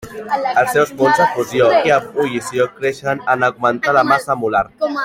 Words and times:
Els 0.61 0.71
seus 0.75 0.93
punts 1.01 1.21
de 1.23 1.27
fusió 1.35 1.67
i 1.91 1.95
ebullició 1.99 2.67
creixen 2.81 3.25
en 3.37 3.49
augmentar 3.51 3.95
la 4.01 4.07
massa 4.15 4.43
molar. 4.45 4.65